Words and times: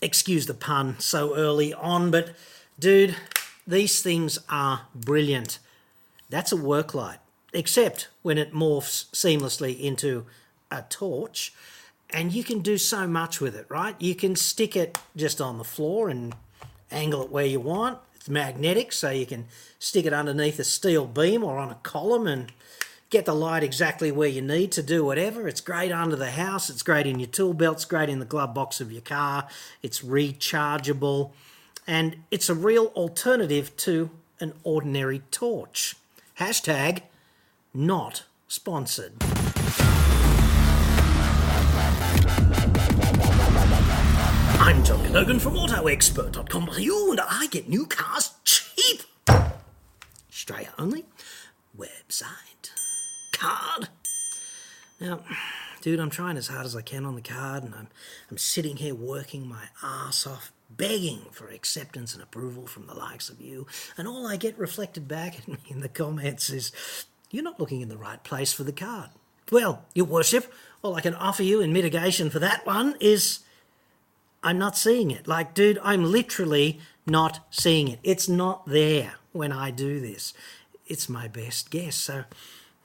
excuse 0.00 0.46
the 0.46 0.54
pun 0.54 0.96
so 0.98 1.34
early 1.34 1.72
on, 1.74 2.10
but 2.10 2.34
dude, 2.78 3.16
these 3.66 4.02
things 4.02 4.38
are 4.48 4.82
brilliant. 4.94 5.58
That's 6.28 6.52
a 6.52 6.56
work 6.56 6.94
light, 6.94 7.18
except 7.52 8.08
when 8.22 8.38
it 8.38 8.52
morphs 8.52 9.06
seamlessly 9.10 9.78
into 9.78 10.26
a 10.70 10.82
torch. 10.88 11.52
And 12.10 12.32
you 12.32 12.44
can 12.44 12.60
do 12.60 12.78
so 12.78 13.06
much 13.06 13.40
with 13.40 13.56
it, 13.56 13.66
right? 13.68 14.00
You 14.00 14.14
can 14.14 14.36
stick 14.36 14.76
it 14.76 14.98
just 15.16 15.40
on 15.40 15.58
the 15.58 15.64
floor 15.64 16.08
and 16.08 16.34
angle 16.90 17.22
it 17.22 17.30
where 17.30 17.46
you 17.46 17.60
want. 17.60 17.98
It's 18.14 18.28
magnetic, 18.28 18.92
so 18.92 19.10
you 19.10 19.26
can 19.26 19.46
stick 19.78 20.06
it 20.06 20.12
underneath 20.12 20.58
a 20.58 20.64
steel 20.64 21.06
beam 21.06 21.42
or 21.42 21.58
on 21.58 21.70
a 21.70 21.78
column 21.82 22.26
and 22.26 22.52
get 23.10 23.24
the 23.24 23.34
light 23.34 23.62
exactly 23.62 24.10
where 24.10 24.28
you 24.28 24.42
need 24.42 24.72
to 24.72 24.82
do 24.82 25.04
whatever. 25.04 25.46
It's 25.46 25.60
great 25.60 25.92
under 25.92 26.16
the 26.16 26.32
house, 26.32 26.68
it's 26.68 26.82
great 26.82 27.06
in 27.06 27.20
your 27.20 27.28
tool 27.28 27.54
belt, 27.54 27.76
it's 27.76 27.84
great 27.84 28.08
in 28.08 28.18
the 28.18 28.24
glove 28.24 28.54
box 28.54 28.80
of 28.80 28.90
your 28.90 29.02
car, 29.02 29.48
it's 29.82 30.02
rechargeable, 30.02 31.32
and 31.86 32.16
it's 32.30 32.48
a 32.48 32.54
real 32.54 32.86
alternative 32.96 33.76
to 33.78 34.10
an 34.40 34.52
ordinary 34.64 35.20
torch. 35.30 35.96
Hashtag 36.38 37.02
not 37.72 38.24
sponsored. 38.48 39.12
I'm 44.58 44.82
John 44.82 45.00
Cadogan 45.04 45.38
from 45.38 45.54
AutoExpert.com.au 45.54 47.10
and 47.12 47.20
I 47.20 47.46
get 47.46 47.68
new 47.68 47.86
cars 47.86 48.32
cheap. 48.44 49.02
Australia 50.28 50.72
only. 50.78 51.04
Website. 51.78 52.70
Card. 53.36 53.88
Now, 55.00 55.20
dude, 55.82 56.00
I'm 56.00 56.10
trying 56.10 56.36
as 56.36 56.48
hard 56.48 56.64
as 56.64 56.74
I 56.74 56.80
can 56.80 57.04
on 57.04 57.14
the 57.14 57.20
card 57.20 57.64
and 57.64 57.74
I'm, 57.74 57.88
I'm 58.30 58.38
sitting 58.38 58.76
here 58.76 58.94
working 58.94 59.46
my 59.46 59.64
ass 59.82 60.26
off, 60.26 60.52
begging 60.70 61.26
for 61.32 61.48
acceptance 61.48 62.14
and 62.14 62.22
approval 62.22 62.66
from 62.66 62.86
the 62.86 62.94
likes 62.94 63.28
of 63.28 63.40
you. 63.40 63.66
And 63.98 64.08
all 64.08 64.26
I 64.26 64.36
get 64.36 64.58
reflected 64.58 65.06
back 65.06 65.38
at 65.38 65.46
me 65.46 65.58
in 65.68 65.80
the 65.80 65.88
comments 65.88 66.50
is, 66.50 66.72
you're 67.30 67.44
not 67.44 67.60
looking 67.60 67.80
in 67.80 67.88
the 67.88 67.98
right 67.98 68.22
place 68.24 68.52
for 68.52 68.64
the 68.64 68.72
card. 68.72 69.10
Well, 69.52 69.84
your 69.94 70.06
worship, 70.06 70.52
all 70.82 70.94
I 70.94 71.00
can 71.00 71.14
offer 71.14 71.42
you 71.42 71.60
in 71.60 71.72
mitigation 71.72 72.30
for 72.30 72.38
that 72.38 72.64
one 72.64 72.96
is 73.00 73.40
I'm 74.42 74.58
not 74.58 74.76
seeing 74.76 75.10
it. 75.10 75.26
Like, 75.26 75.54
dude, 75.54 75.78
I'm 75.82 76.04
literally 76.04 76.80
not 77.06 77.46
seeing 77.50 77.88
it. 77.88 77.98
It's 78.02 78.28
not 78.28 78.66
there 78.66 79.14
when 79.32 79.52
I 79.52 79.70
do 79.70 80.00
this. 80.00 80.32
It's 80.86 81.08
my 81.08 81.28
best 81.28 81.70
guess. 81.70 81.96
So, 81.96 82.24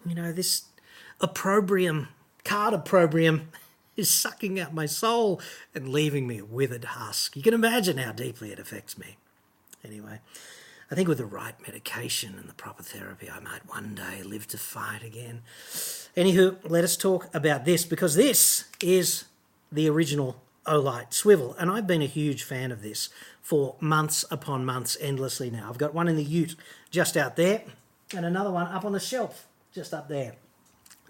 you 0.05 0.15
know, 0.15 0.31
this 0.31 0.63
opprobrium, 1.19 2.09
card 2.43 2.73
opprobrium, 2.73 3.49
is 3.95 4.09
sucking 4.09 4.59
out 4.59 4.73
my 4.73 4.85
soul 4.85 5.41
and 5.75 5.89
leaving 5.89 6.25
me 6.27 6.39
a 6.39 6.45
withered 6.45 6.85
husk. 6.85 7.35
You 7.35 7.43
can 7.43 7.53
imagine 7.53 7.97
how 7.97 8.11
deeply 8.11 8.51
it 8.51 8.59
affects 8.59 8.97
me. 8.97 9.17
Anyway, 9.83 10.19
I 10.89 10.95
think 10.95 11.07
with 11.07 11.17
the 11.17 11.25
right 11.25 11.55
medication 11.61 12.35
and 12.37 12.47
the 12.47 12.53
proper 12.53 12.83
therapy, 12.83 13.29
I 13.29 13.39
might 13.39 13.67
one 13.67 13.95
day 13.95 14.23
live 14.23 14.47
to 14.49 14.57
fight 14.57 15.03
again. 15.03 15.41
Anywho, 16.15 16.57
let 16.69 16.83
us 16.83 16.97
talk 16.97 17.33
about 17.33 17.65
this 17.65 17.85
because 17.85 18.15
this 18.15 18.65
is 18.81 19.25
the 19.71 19.89
original 19.89 20.41
Olight 20.65 21.11
swivel, 21.13 21.55
and 21.57 21.71
I've 21.71 21.87
been 21.87 22.03
a 22.03 22.07
huge 22.07 22.43
fan 22.43 22.71
of 22.71 22.83
this 22.83 23.09
for 23.41 23.75
months 23.79 24.23
upon 24.29 24.63
months, 24.63 24.95
endlessly 25.01 25.49
now. 25.49 25.69
I've 25.69 25.79
got 25.79 25.93
one 25.93 26.07
in 26.07 26.17
the 26.17 26.23
ute 26.23 26.55
just 26.91 27.17
out 27.17 27.35
there, 27.35 27.63
and 28.15 28.25
another 28.25 28.51
one 28.51 28.67
up 28.67 28.85
on 28.85 28.91
the 28.91 28.99
shelf 28.99 29.47
just 29.73 29.93
up 29.93 30.09
there. 30.09 30.35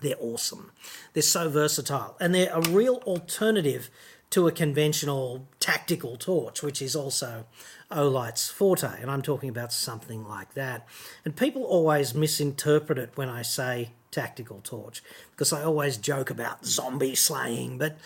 They're 0.02 0.16
awesome. 0.20 0.72
They're 1.14 1.22
so 1.22 1.50
versatile, 1.50 2.18
and 2.20 2.34
they're 2.34 2.52
a 2.54 2.62
real 2.62 2.96
alternative 3.06 3.90
to 4.32 4.48
a 4.48 4.52
conventional 4.52 5.46
tactical 5.60 6.16
torch, 6.16 6.64
which 6.64 6.82
is 6.82 6.96
also 6.96 7.46
Olight's 7.92 8.50
forte. 8.50 9.02
And 9.02 9.12
I'm 9.12 9.22
talking 9.22 9.50
about 9.50 9.74
something 9.74 10.26
like 10.28 10.54
that. 10.54 10.88
And 11.26 11.36
people 11.36 11.64
always 11.64 12.16
misinterpret 12.16 12.98
it 12.98 13.12
when 13.16 13.28
I 13.30 13.42
say 13.42 13.92
tactical 14.10 14.62
torch, 14.64 15.04
because 15.32 15.52
I 15.52 15.64
always 15.64 15.98
joke 15.98 16.30
about 16.30 16.66
zombie 16.66 17.16
slaying, 17.16 17.78
but 17.78 17.98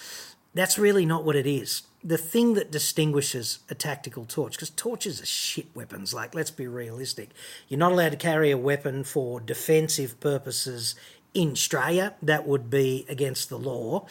that's 0.53 0.79
really 0.79 1.05
not 1.05 1.23
what 1.23 1.35
it 1.35 1.45
is. 1.45 1.83
The 2.05 2.17
thing 2.19 2.53
that 2.53 2.71
distinguishes 2.71 3.59
a 3.67 3.73
tactical 3.73 4.25
torch, 4.25 4.53
because 4.53 4.69
torches 4.69 5.19
are 5.19 5.25
shit 5.25 5.65
weapons, 5.75 6.13
like, 6.13 6.35
let's 6.35 6.51
be 6.51 6.67
realistic. 6.67 7.31
You're 7.67 7.79
not 7.79 7.93
allowed 7.93 8.11
to 8.11 8.17
carry 8.17 8.51
a 8.51 8.57
weapon 8.57 9.03
for 9.03 9.39
defensive 9.39 10.19
purposes 10.19 10.93
in 11.33 11.51
Australia, 11.51 12.13
that 12.21 12.47
would 12.47 12.69
be 12.69 13.05
against 13.09 13.49
the 13.49 13.57
law. 13.57 14.05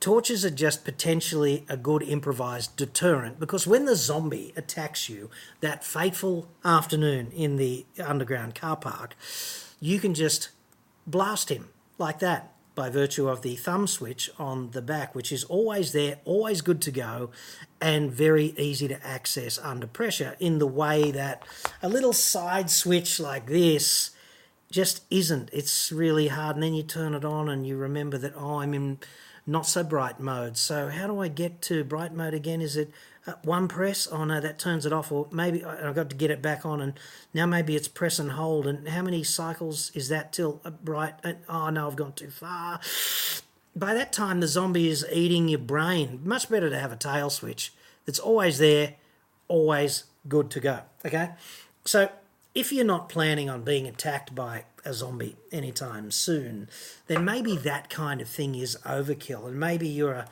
Torches 0.00 0.44
are 0.46 0.50
just 0.50 0.82
potentially 0.84 1.64
a 1.68 1.76
good 1.76 2.02
improvised 2.02 2.74
deterrent 2.76 3.38
because 3.38 3.66
when 3.66 3.84
the 3.84 3.94
zombie 3.94 4.54
attacks 4.56 5.10
you 5.10 5.30
that 5.60 5.84
fateful 5.84 6.48
afternoon 6.64 7.30
in 7.32 7.56
the 7.56 7.84
underground 8.02 8.54
car 8.54 8.76
park, 8.76 9.14
you 9.78 10.00
can 10.00 10.14
just 10.14 10.48
blast 11.06 11.50
him 11.50 11.68
like 11.98 12.18
that 12.18 12.54
by 12.80 12.88
virtue 12.88 13.28
of 13.28 13.42
the 13.42 13.56
thumb 13.56 13.86
switch 13.86 14.30
on 14.38 14.70
the 14.70 14.80
back, 14.80 15.14
which 15.14 15.30
is 15.30 15.44
always 15.44 15.92
there, 15.92 16.16
always 16.24 16.62
good 16.62 16.80
to 16.80 16.90
go, 16.90 17.28
and 17.78 18.10
very 18.10 18.54
easy 18.56 18.88
to 18.88 19.06
access 19.06 19.58
under 19.58 19.86
pressure 19.86 20.34
in 20.40 20.58
the 20.58 20.66
way 20.66 21.10
that 21.10 21.42
a 21.82 21.90
little 21.90 22.14
side 22.14 22.70
switch 22.70 23.20
like 23.20 23.44
this 23.48 24.12
just 24.70 25.04
isn't. 25.10 25.50
It's 25.52 25.92
really 25.92 26.28
hard. 26.28 26.56
And 26.56 26.62
then 26.62 26.72
you 26.72 26.82
turn 26.82 27.12
it 27.12 27.22
on 27.22 27.50
and 27.50 27.66
you 27.66 27.76
remember 27.76 28.16
that, 28.16 28.32
oh, 28.34 28.60
I'm 28.60 28.72
in 28.72 28.98
not 29.50 29.66
so 29.66 29.82
bright 29.82 30.20
mode. 30.20 30.56
So, 30.56 30.88
how 30.88 31.08
do 31.08 31.20
I 31.20 31.28
get 31.28 31.60
to 31.62 31.82
bright 31.82 32.14
mode 32.14 32.34
again? 32.34 32.60
Is 32.60 32.76
it 32.76 32.90
uh, 33.26 33.32
one 33.42 33.66
press? 33.66 34.06
Oh 34.06 34.24
no, 34.24 34.40
that 34.40 34.58
turns 34.58 34.86
it 34.86 34.92
off. 34.92 35.10
Or 35.10 35.26
maybe 35.32 35.64
I've 35.64 35.94
got 35.94 36.08
to 36.10 36.16
get 36.16 36.30
it 36.30 36.40
back 36.40 36.64
on, 36.64 36.80
and 36.80 36.94
now 37.34 37.46
maybe 37.46 37.74
it's 37.74 37.88
press 37.88 38.18
and 38.18 38.32
hold. 38.32 38.66
And 38.66 38.88
how 38.88 39.02
many 39.02 39.24
cycles 39.24 39.90
is 39.94 40.08
that 40.08 40.32
till 40.32 40.60
uh, 40.64 40.70
bright? 40.70 41.14
Oh 41.48 41.68
no, 41.70 41.88
I've 41.88 41.96
gone 41.96 42.12
too 42.12 42.30
far. 42.30 42.80
By 43.74 43.92
that 43.94 44.12
time, 44.12 44.40
the 44.40 44.48
zombie 44.48 44.88
is 44.88 45.04
eating 45.12 45.48
your 45.48 45.58
brain. 45.58 46.20
Much 46.22 46.48
better 46.48 46.70
to 46.70 46.78
have 46.78 46.92
a 46.92 46.96
tail 46.96 47.28
switch 47.28 47.72
that's 48.06 48.18
always 48.20 48.58
there, 48.58 48.94
always 49.48 50.04
good 50.28 50.50
to 50.52 50.60
go. 50.60 50.80
Okay, 51.04 51.30
so 51.84 52.08
if 52.54 52.72
you're 52.72 52.84
not 52.84 53.08
planning 53.08 53.48
on 53.48 53.62
being 53.62 53.86
attacked 53.86 54.34
by 54.34 54.64
a 54.84 54.92
zombie 54.92 55.36
anytime 55.52 56.10
soon, 56.10 56.68
then 57.06 57.24
maybe 57.24 57.56
that 57.56 57.90
kind 57.90 58.20
of 58.20 58.28
thing 58.28 58.54
is 58.54 58.76
overkill, 58.84 59.46
and 59.46 59.60
maybe 59.60 59.86
you're 59.88 60.12
a 60.12 60.28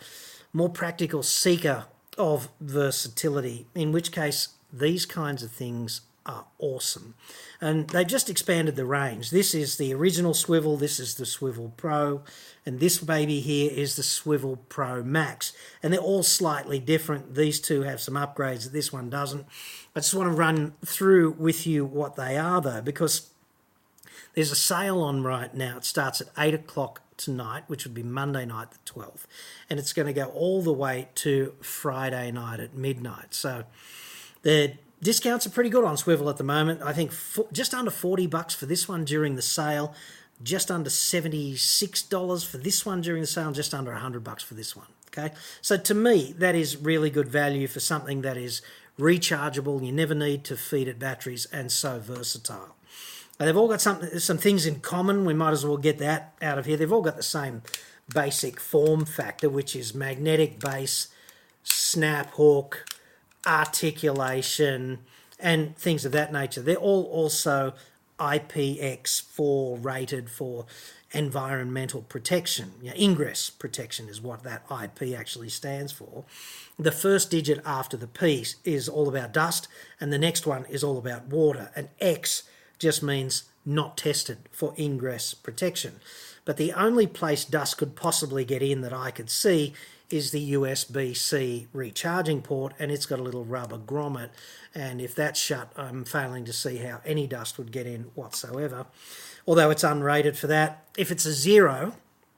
more 0.52 0.68
practical 0.70 1.22
seeker 1.22 1.86
of 2.16 2.48
versatility, 2.60 3.66
in 3.74 3.92
which 3.92 4.10
case 4.10 4.48
these 4.72 5.06
kinds 5.06 5.42
of 5.42 5.52
things 5.52 6.02
are 6.28 6.44
awesome. 6.58 7.14
And 7.60 7.88
they've 7.88 8.06
just 8.06 8.30
expanded 8.30 8.76
the 8.76 8.84
range. 8.84 9.30
This 9.30 9.54
is 9.54 9.76
the 9.76 9.92
original 9.94 10.34
swivel, 10.34 10.76
this 10.76 11.00
is 11.00 11.14
the 11.14 11.26
Swivel 11.26 11.72
Pro, 11.76 12.22
and 12.64 12.78
this 12.78 12.98
baby 12.98 13.40
here 13.40 13.70
is 13.72 13.96
the 13.96 14.02
Swivel 14.02 14.58
Pro 14.68 15.02
Max. 15.02 15.52
And 15.82 15.92
they're 15.92 16.00
all 16.00 16.22
slightly 16.22 16.78
different. 16.78 17.34
These 17.34 17.60
two 17.60 17.82
have 17.82 18.00
some 18.00 18.14
upgrades 18.14 18.64
that 18.64 18.72
this 18.72 18.92
one 18.92 19.10
doesn't. 19.10 19.46
I 19.96 20.00
just 20.00 20.14
want 20.14 20.30
to 20.30 20.36
run 20.36 20.74
through 20.84 21.32
with 21.32 21.66
you 21.66 21.84
what 21.84 22.16
they 22.16 22.36
are, 22.36 22.60
though, 22.60 22.82
because 22.82 23.30
there's 24.34 24.52
a 24.52 24.56
sale 24.56 25.00
on 25.00 25.22
right 25.22 25.52
now. 25.52 25.78
It 25.78 25.84
starts 25.84 26.20
at 26.20 26.28
8 26.38 26.54
o'clock 26.54 27.02
tonight, 27.16 27.64
which 27.66 27.84
would 27.84 27.94
be 27.94 28.02
Monday 28.04 28.44
night, 28.44 28.68
the 28.70 28.92
12th, 28.92 29.24
and 29.68 29.80
it's 29.80 29.92
going 29.92 30.06
to 30.06 30.12
go 30.12 30.26
all 30.26 30.62
the 30.62 30.72
way 30.72 31.08
to 31.16 31.54
Friday 31.60 32.30
night 32.30 32.60
at 32.60 32.74
midnight. 32.74 33.34
So 33.34 33.64
the 34.42 34.74
discounts 35.02 35.46
are 35.46 35.50
pretty 35.50 35.70
good 35.70 35.84
on 35.84 35.96
Swivel 35.96 36.28
at 36.28 36.36
the 36.36 36.44
moment. 36.44 36.82
I 36.82 36.92
think 36.92 37.12
for, 37.12 37.46
just 37.52 37.74
under 37.74 37.90
40 37.90 38.26
bucks 38.26 38.54
for 38.54 38.66
this 38.66 38.88
one 38.88 39.04
during 39.04 39.36
the 39.36 39.42
sale, 39.42 39.94
just 40.42 40.70
under 40.70 40.90
$76 40.90 42.46
for 42.46 42.58
this 42.58 42.86
one 42.86 43.00
during 43.00 43.20
the 43.20 43.26
sale, 43.26 43.46
and 43.46 43.56
just 43.56 43.74
under 43.74 43.92
100 43.92 44.22
bucks 44.22 44.42
for 44.42 44.54
this 44.54 44.76
one. 44.76 44.86
Okay, 45.08 45.34
so 45.62 45.76
to 45.76 45.94
me, 45.94 46.34
that 46.38 46.54
is 46.54 46.76
really 46.76 47.10
good 47.10 47.28
value 47.28 47.66
for 47.66 47.80
something 47.80 48.20
that 48.22 48.36
is 48.36 48.62
rechargeable, 48.98 49.84
you 49.84 49.92
never 49.92 50.14
need 50.14 50.44
to 50.44 50.56
feed 50.56 50.88
it 50.88 50.98
batteries, 50.98 51.46
and 51.46 51.72
so 51.72 51.98
versatile. 51.98 52.76
They've 53.38 53.56
all 53.56 53.68
got 53.68 53.80
some 53.80 54.18
some 54.18 54.38
things 54.38 54.66
in 54.66 54.80
common. 54.80 55.24
We 55.24 55.32
might 55.32 55.52
as 55.52 55.64
well 55.64 55.76
get 55.76 55.98
that 55.98 56.34
out 56.42 56.58
of 56.58 56.66
here. 56.66 56.76
They've 56.76 56.92
all 56.92 57.02
got 57.02 57.16
the 57.16 57.22
same 57.22 57.62
basic 58.12 58.58
form 58.58 59.04
factor, 59.04 59.48
which 59.48 59.76
is 59.76 59.94
magnetic 59.94 60.58
base, 60.58 61.08
snap 61.62 62.32
hook, 62.32 62.84
articulation, 63.48 64.98
and 65.40 65.76
things 65.76 66.04
of 66.04 66.12
that 66.12 66.32
nature. 66.32 66.60
They're 66.60 66.76
all 66.76 67.04
also 67.04 67.74
IPX4 68.18 69.84
rated 69.84 70.28
for 70.28 70.66
environmental 71.12 72.02
protection. 72.02 72.72
You 72.82 72.90
know, 72.90 72.96
ingress 72.98 73.48
protection 73.48 74.08
is 74.08 74.20
what 74.20 74.42
that 74.42 74.64
IP 74.70 75.16
actually 75.16 75.48
stands 75.48 75.92
for. 75.92 76.24
The 76.78 76.92
first 76.92 77.30
digit 77.30 77.62
after 77.64 77.96
the 77.96 78.06
P 78.06 78.44
is 78.64 78.88
all 78.88 79.08
about 79.08 79.32
dust, 79.32 79.68
and 80.00 80.12
the 80.12 80.18
next 80.18 80.46
one 80.46 80.66
is 80.66 80.84
all 80.84 80.98
about 80.98 81.26
water. 81.26 81.70
And 81.74 81.88
X 82.00 82.42
just 82.78 83.02
means 83.02 83.44
not 83.64 83.96
tested 83.96 84.38
for 84.50 84.74
ingress 84.78 85.34
protection. 85.34 86.00
But 86.44 86.56
the 86.56 86.72
only 86.72 87.06
place 87.06 87.44
dust 87.44 87.78
could 87.78 87.96
possibly 87.96 88.44
get 88.44 88.62
in 88.62 88.80
that 88.82 88.92
I 88.92 89.10
could 89.10 89.30
see 89.30 89.74
is 90.10 90.30
the 90.30 90.52
USB 90.52 91.16
C 91.16 91.68
recharging 91.72 92.42
port, 92.42 92.74
and 92.78 92.90
it's 92.90 93.06
got 93.06 93.18
a 93.18 93.22
little 93.22 93.44
rubber 93.44 93.78
grommet. 93.78 94.30
And 94.74 95.00
if 95.00 95.14
that's 95.14 95.38
shut, 95.38 95.72
I'm 95.76 96.04
failing 96.04 96.44
to 96.46 96.52
see 96.52 96.78
how 96.78 97.00
any 97.04 97.26
dust 97.26 97.58
would 97.58 97.72
get 97.72 97.86
in 97.86 98.04
whatsoever. 98.14 98.86
Although 99.46 99.70
it's 99.70 99.82
unrated 99.82 100.36
for 100.36 100.46
that. 100.46 100.84
If 100.96 101.10
it's 101.10 101.26
a 101.26 101.32
zero, 101.32 101.94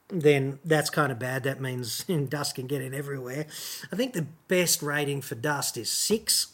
then 0.09 0.59
that's 0.65 0.91
kind 0.91 1.13
of 1.13 1.19
bad. 1.19 1.45
That 1.45 1.61
means 1.61 2.05
dust 2.29 2.55
can 2.55 2.67
get 2.67 2.83
in 2.83 2.95
everywhere. 2.95 3.47
I 3.93 3.97
think 3.97 4.13
the 4.13 4.27
best 4.49 4.83
rating 4.83 5.23
for 5.23 5.35
dust 5.35 5.77
is 5.77 5.91
six. 5.91 6.49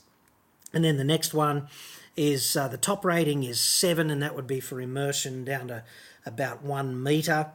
And 0.73 0.85
then 0.85 0.97
the 0.97 1.05
next 1.05 1.33
one 1.33 1.69
is 2.17 2.57
uh, 2.57 2.69
the 2.69 2.79
top 2.79 3.05
rating 3.05 3.45
is 3.45 3.61
seven, 3.61 4.11
and 4.11 4.23
that 4.23 4.35
would 4.35 4.47
be 4.47 4.61
for 4.61 4.81
immersion 4.81 5.45
down 5.45 5.69
to 5.69 5.83
about 6.25 6.63
one 6.63 7.03
metre. 7.03 7.53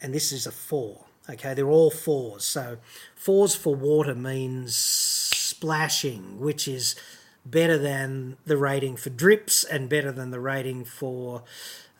And 0.00 0.12
this 0.12 0.32
is 0.32 0.46
a 0.46 0.52
four. 0.52 1.04
Okay, 1.30 1.54
they're 1.54 1.70
all 1.70 1.90
fours. 1.90 2.44
So 2.44 2.78
fours 3.14 3.54
for 3.54 3.74
water 3.74 4.14
means 4.14 4.74
splashing, 4.76 6.40
which 6.40 6.66
is 6.66 6.96
better 7.44 7.78
than 7.78 8.36
the 8.44 8.56
rating 8.56 8.96
for 8.96 9.10
drips 9.10 9.64
and 9.64 9.88
better 9.88 10.12
than 10.12 10.30
the 10.30 10.40
rating 10.40 10.84
for 10.84 11.42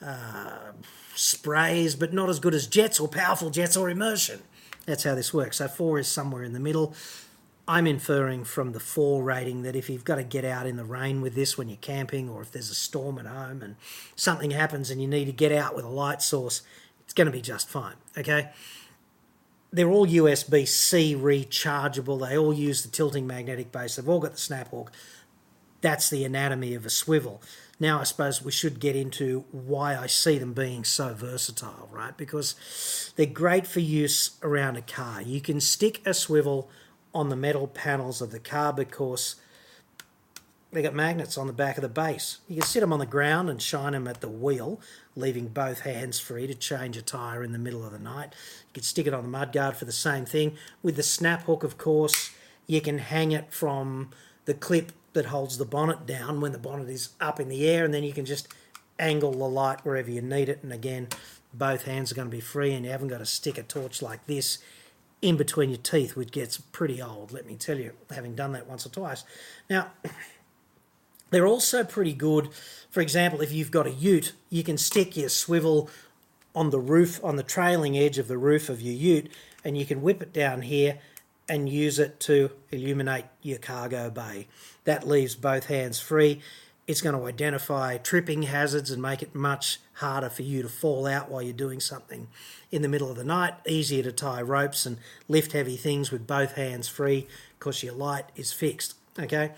uh, 0.05 0.73
sprays, 1.15 1.95
but 1.95 2.13
not 2.13 2.29
as 2.29 2.41
good 2.41 2.55
as 2.55 2.67
jets 2.67 2.99
or 2.99 3.09
powerful 3.09 3.51
jets 3.51 3.77
or 3.77 3.89
immersion. 3.89 4.43
That's 4.87 5.05
how 5.05 5.15
this 5.15 5.33
works. 5.33 5.59
So 5.59 5.69
four 5.69 5.99
is 5.99 6.09
somewhere 6.09 6.43
in 6.43 6.53
the 6.53 6.61
middle. 6.61 6.95
I'm 7.69 7.87
inferring 7.87 8.43
from 8.43 8.73
the 8.73 8.81
four 8.81 9.23
rating 9.23 9.63
that 9.63 9.77
if 9.77 9.89
you've 9.89 10.05
got 10.05 10.17
to 10.17 10.25
get 10.25 10.45
out 10.45 10.67
in 10.67 10.77
the 10.77 10.85
rain 10.85 11.23
with 11.23 11.37
this 11.37 11.57
when 11.57 11.69
you're 11.69 11.79
camping, 11.81 12.29
or 12.29 12.43
if 12.43 12.51
there's 12.51 12.71
a 12.71 12.75
storm 12.75 13.21
at 13.21 13.27
home 13.27 13.63
and 13.63 13.77
something 14.17 14.51
happens 14.51 14.91
and 14.91 15.01
you 15.01 15.07
need 15.07 15.27
to 15.27 15.33
get 15.33 15.53
out 15.53 15.77
with 15.77 15.85
a 15.85 15.89
light 15.89 16.23
source, 16.23 16.63
it's 17.05 17.15
going 17.15 17.27
to 17.27 17.33
be 17.33 17.41
just 17.41 17.69
fine. 17.69 17.95
Okay 18.19 18.51
they're 19.73 19.91
all 19.91 20.07
USB 20.07 20.69
C 20.69 21.17
rechargeable. 21.17 22.29
They 22.29 22.37
all 22.37 22.53
use 22.53 22.83
the 22.83 22.91
tilting 22.91 23.27
magnetic 23.27 23.73
base. 23.73 23.97
They've 23.97 24.09
all 24.09 24.21
got 24.21 24.33
the 24.33 24.39
snap 24.39 24.69
hook. 24.69 24.93
That's 25.81 26.11
the 26.11 26.25
anatomy 26.25 26.75
of 26.75 26.87
a 26.87 26.91
swivel. 26.91 27.43
Now, 27.81 27.99
I 27.99 28.05
suppose 28.05 28.45
we 28.45 28.53
should 28.53 28.79
get 28.79 28.95
into 28.95 29.45
why 29.51 29.97
I 29.97 30.07
see 30.07 30.39
them 30.39 30.53
being 30.53 30.85
so 30.85 31.15
versatile, 31.15 31.89
right? 31.91 32.17
Because 32.17 33.13
they're 33.17 33.27
great 33.27 33.67
for 33.67 33.81
use 33.81 34.39
around 34.43 34.77
a 34.77 34.83
car. 34.83 35.21
You 35.21 35.41
can 35.41 35.61
stick 35.61 36.01
a 36.07 36.15
swivel 36.15 36.71
on 37.15 37.29
the 37.29 37.37
metal 37.37 37.67
panels 37.67 38.23
of 38.23 38.31
the 38.31 38.39
car 38.39 38.73
because 38.73 39.37
they 40.73 40.83
got 40.83 40.95
magnets 40.95 41.37
on 41.37 41.47
the 41.47 41.53
back 41.53 41.77
of 41.77 41.83
the 41.83 41.89
base. 41.89 42.39
You 42.49 42.57
can 42.57 42.65
sit 42.65 42.81
them 42.81 42.93
on 42.93 42.99
the 42.99 43.07
ground 43.07 43.51
and 43.51 43.61
shine 43.61 43.93
them 43.93 44.09
at 44.09 44.23
the 44.23 44.29
wheel, 44.29 44.81
leaving 45.15 45.49
both 45.49 45.81
hands 45.81 46.19
free 46.19 46.47
to 46.47 46.55
change 46.55 46.97
a 46.97 47.03
tyre 47.03 47.45
in 47.45 47.53
the 47.53 47.59
middle 47.59 47.85
of 47.85 47.93
the 47.93 47.99
night. 47.99 48.35
You 48.69 48.75
can 48.75 48.83
stick 48.83 49.07
it 49.07 49.13
on 49.13 49.23
the 49.23 49.29
mudguard 49.29 49.77
for 49.77 49.85
the 49.85 49.93
same 49.93 50.25
thing. 50.25 50.57
With 50.83 50.97
the 50.97 51.03
snap 51.03 51.45
hook, 51.45 51.63
of 51.63 51.77
course, 51.77 52.31
you 52.67 52.81
can 52.81 52.99
hang 52.99 53.33
it 53.33 53.53
from 53.53 54.11
the 54.47 54.55
clip 54.55 54.93
that 55.13 55.27
holds 55.27 55.59
the 55.59 55.67
bonnet 55.67 56.07
down 56.07 56.41
when 56.41 56.53
the 56.53 56.59
bonnet 56.59 56.89
is 56.89 57.11
up 57.21 57.39
in 57.39 57.51
the 57.51 57.69
air, 57.69 57.85
and 57.85 57.93
then 57.93 58.03
you 58.03 58.15
can 58.15 58.25
just 58.25 58.49
angle 58.99 59.33
the 59.33 59.49
light 59.49 59.85
wherever 59.85 60.11
you 60.11 60.23
need 60.23 60.49
it. 60.49 60.61
And 60.63 60.73
again, 60.73 61.09
both 61.53 61.83
hands 61.83 62.11
are 62.11 62.15
going 62.15 62.29
to 62.29 62.37
be 62.37 62.41
free, 62.41 62.73
and 62.73 62.87
you 62.87 62.91
haven't 62.91 63.09
got 63.09 63.19
to 63.19 63.27
stick 63.27 63.59
a 63.59 63.63
torch 63.63 64.01
like 64.01 64.27
this 64.27 64.59
in 65.21 65.37
between 65.37 65.69
your 65.69 65.79
teeth, 65.79 66.17
which 66.17 66.33
gets 66.33 66.57
pretty 66.59 67.01
old, 67.01 67.31
let 67.31 67.47
me 67.47 67.55
tell 67.55 67.79
you, 67.79 67.93
having 68.11 68.35
done 68.35 68.53
that 68.53 68.67
once 68.67 68.85
or 68.85 68.89
twice. 68.89 69.23
Now, 69.71 69.93
they're 71.32 71.46
also 71.46 71.82
pretty 71.82 72.12
good. 72.12 72.50
For 72.90 73.00
example, 73.00 73.40
if 73.40 73.50
you've 73.50 73.70
got 73.73 73.87
a 73.87 73.90
ute, 73.90 74.34
you 74.50 74.62
can 74.62 74.79
stick 74.79 75.17
your 75.17 75.31
swivel 75.31 75.90
on 76.55 76.70
the 76.70 76.79
roof, 76.79 77.19
on 77.25 77.37
the 77.37 77.43
trailing 77.43 77.96
edge 77.99 78.19
of 78.19 78.29
the 78.29 78.38
roof 78.38 78.69
of 78.69 78.81
your 78.81 78.94
ute, 78.94 79.32
and 79.64 79.76
you 79.76 79.87
can 79.87 80.02
whip 80.02 80.23
it 80.23 80.32
down 80.32 80.62
here 80.62 80.99
and 81.49 81.69
use 81.69 81.99
it 81.99 82.20
to 82.20 82.50
illuminate 82.70 83.25
your 83.40 83.58
cargo 83.58 84.11
bay. 84.11 84.46
That 84.84 85.08
leaves 85.08 85.34
both 85.34 85.67
hands 85.67 85.99
free. 85.99 86.40
It's 86.87 87.00
going 87.00 87.17
to 87.17 87.26
identify 87.26 87.96
tripping 87.96 88.43
hazards 88.43 88.90
and 88.90 89.00
make 89.00 89.23
it 89.23 89.35
much 89.35 89.81
harder 89.94 90.28
for 90.28 90.43
you 90.43 90.62
to 90.62 90.69
fall 90.69 91.06
out 91.06 91.31
while 91.31 91.40
you're 91.40 91.52
doing 91.52 91.81
something 91.81 92.28
in 92.70 92.82
the 92.82 92.88
middle 92.88 93.11
of 93.11 93.17
the 93.17 93.25
night. 93.25 93.55
Easier 93.67 94.02
to 94.02 94.12
tie 94.12 94.43
ropes 94.43 94.85
and 94.85 94.99
lift 95.28 95.52
heavy 95.52 95.76
things 95.76 96.11
with 96.11 96.26
both 96.26 96.56
hands 96.56 96.88
free 96.88 97.26
because 97.58 97.82
your 97.82 97.94
light 97.94 98.26
is 98.37 98.52
fixed. 98.52 98.96
Okay, 99.19 99.52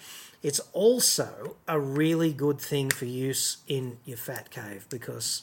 it's 0.44 0.60
also 0.74 1.56
a 1.66 1.80
really 1.80 2.30
good 2.30 2.60
thing 2.60 2.90
for 2.90 3.06
use 3.06 3.56
in 3.66 3.96
your 4.04 4.18
fat 4.18 4.50
cave 4.50 4.86
because 4.90 5.42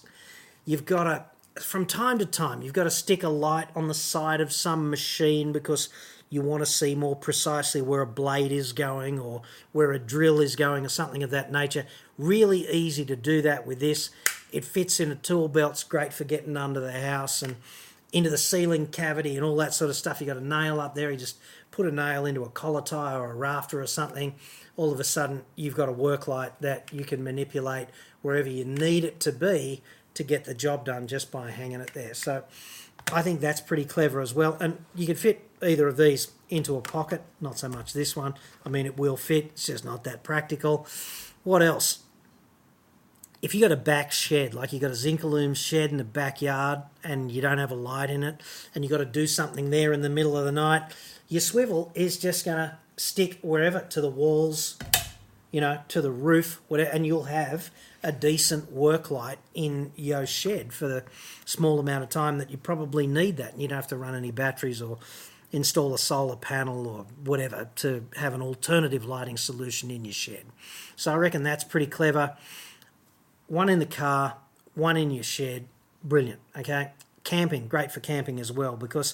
you've 0.63 0.86
got 0.86 1.06
to, 1.06 1.25
from 1.59 1.88
time 1.88 2.19
to 2.19 2.25
time, 2.25 2.62
you've 2.62 2.71
got 2.71 2.83
to 2.83 2.92
stick 2.92 3.24
a 3.24 3.30
light 3.30 3.68
on 3.75 3.88
the 3.88 3.95
side 3.95 4.39
of 4.39 4.53
some 4.53 4.92
machine 4.92 5.51
because 5.51 5.89
you 6.30 6.44
want 6.44 6.62
to 6.62 6.68
see 6.68 6.94
more 6.94 7.15
precisely 7.15 7.81
where 7.81 8.01
a 8.01 8.06
blade 8.06 8.51
is 8.51 8.74
going 8.74 9.18
or 9.19 9.42
where 9.71 9.92
a 9.92 9.98
drill 9.98 10.39
is 10.39 10.56
going 10.56 10.86
or 10.86 10.89
something 10.89 11.24
of 11.24 11.31
that 11.31 11.51
nature. 11.51 11.88
Really 12.19 12.69
easy 12.69 13.03
to 13.06 13.15
do 13.15 13.42
that 13.42 13.65
with 13.65 13.80
this. 13.80 14.12
It 14.51 14.63
fits 14.63 15.00
in 15.00 15.12
a 15.12 15.15
tool 15.15 15.48
belt, 15.48 15.71
it's 15.71 15.83
great 15.83 16.13
for 16.13 16.25
getting 16.25 16.56
under 16.56 16.80
the 16.80 16.92
house 16.92 17.42
and 17.42 17.56
into 18.13 18.30
the 18.30 18.38
ceiling 18.38 18.86
cavity 18.86 19.36
and 19.36 19.44
all 19.44 19.56
that 19.56 19.74
sort 19.74 19.89
of 19.89 19.95
stuff. 19.95 20.21
You 20.21 20.27
got 20.27 20.38
a 20.38 20.45
nail 20.45 20.80
up 20.80 20.94
there, 20.94 21.09
you 21.09 21.18
just 21.18 21.38
put 21.72 21.86
a 21.86 21.92
nail 21.92 22.26
into 22.26 22.44
a 22.44 22.50
collar 22.50 22.82
tie 22.82 23.16
or 23.16 23.32
a 23.32 23.36
rafter 23.36 23.82
or 23.82 23.88
something 23.88 24.36
all 24.76 24.92
of 24.92 25.00
a 25.00 25.04
sudden 25.04 25.44
you've 25.56 25.76
got 25.76 25.90
a 25.90 25.92
work 25.92 26.28
light 26.28 26.60
that 26.62 26.90
you 26.92 27.04
can 27.04 27.24
manipulate 27.24 27.88
wherever 28.22 28.50
you 28.50 28.66
need 28.66 29.04
it 29.04 29.20
to 29.20 29.32
be 29.32 29.82
to 30.14 30.24
get 30.24 30.46
the 30.46 30.54
job 30.54 30.86
done 30.86 31.08
just 31.08 31.32
by 31.32 31.52
hanging 31.52 31.80
it 31.80 31.94
there. 31.94 32.14
So 32.14 32.44
I 33.12 33.22
think 33.22 33.40
that's 33.40 33.62
pretty 33.62 33.86
clever 33.86 34.22
as 34.22 34.34
well. 34.34 34.58
And 34.60 34.84
you 34.96 35.06
can 35.06 35.16
fit 35.16 35.48
either 35.62 35.88
of 35.88 35.98
these 35.98 36.32
into 36.50 36.76
a 36.76 36.82
pocket, 36.82 37.22
not 37.40 37.58
so 37.58 37.70
much 37.70 37.94
this 37.94 38.16
one. 38.16 38.36
I 38.66 38.70
mean, 38.70 38.86
it 38.86 38.98
will 38.98 39.18
fit, 39.18 39.46
it's 39.46 39.68
just 39.68 39.86
not 39.86 40.04
that 40.04 40.24
practical. 40.24 40.86
What 41.44 41.62
else? 41.62 42.00
If 43.42 43.56
you 43.56 43.62
got 43.62 43.72
a 43.72 43.78
back 43.78 44.12
shed, 44.12 44.54
like 44.54 44.72
you 44.72 44.80
got 44.80 44.92
a 44.92 44.94
Zincalume 44.94 45.56
shed 45.56 45.90
in 45.90 45.98
the 45.98 46.04
backyard 46.04 46.84
and 47.04 47.32
you 47.32 47.42
don't 47.42 47.58
have 47.58 47.72
a 47.72 47.76
light 47.76 48.12
in 48.12 48.22
it, 48.22 48.40
and 48.76 48.84
you 48.84 48.90
got 48.90 49.00
to 49.00 49.06
do 49.06 49.26
something 49.26 49.72
there 49.72 49.92
in 49.94 50.02
the 50.02 50.10
middle 50.10 50.38
of 50.38 50.46
the 50.46 50.52
night, 50.52 50.84
your 51.28 51.42
swivel 51.42 51.92
is 51.96 52.20
just 52.20 52.46
going 52.46 52.58
to 52.58 52.78
stick 52.98 53.40
wherever 53.42 53.80
to 53.80 54.00
the 54.00 54.10
walls, 54.10 54.78
you 55.50 55.60
know, 55.60 55.80
to 55.88 56.02
the 56.02 56.12
roof, 56.12 56.62
whatever, 56.68 56.92
and 56.92 57.08
you'll 57.08 57.24
have 57.24 57.72
a 58.04 58.12
decent 58.12 58.72
work 58.72 59.10
light 59.10 59.40
in 59.56 59.92
your 59.96 60.28
shed 60.28 60.72
for 60.72 60.88
the 60.88 61.04
small 61.44 61.80
amount 61.80 62.04
of 62.04 62.10
time 62.10 62.38
that 62.38 62.52
you 62.52 62.58
probably 62.58 63.08
need 63.08 63.38
that. 63.38 63.54
And 63.54 63.62
you 63.62 63.68
don't 63.68 63.76
have 63.76 63.88
to 63.88 63.98
run 63.98 64.14
any 64.14 64.30
batteries 64.30 64.84
or 64.84 65.00
install 65.52 65.96
a 65.96 65.98
solar 65.98 66.36
panel 66.36 66.88
or 66.88 67.06
whatever 67.24 67.70
to 67.78 68.06
have 68.18 68.36
an 68.36 68.42
alternative 68.44 69.04
lighting 69.04 69.38
solution 69.38 69.90
in 69.90 70.06
your 70.06 70.14
shed. 70.14 70.46
So 70.96 71.12
I 71.12 71.15
reckon 71.15 71.42
that's 71.42 71.63
pretty 71.63 71.88
clever. 71.88 72.38
One 73.51 73.67
in 73.67 73.79
the 73.79 73.86
car, 73.86 74.38
one 74.75 74.96
in 74.96 75.12
your 75.12 75.25
shed, 75.25 75.67
brilliant. 76.01 76.39
Okay, 76.58 76.91
camping, 77.25 77.67
great 77.67 77.91
for 77.91 78.00
camping 78.00 78.39
as 78.39 78.50
well 78.50 78.77
because 78.77 79.13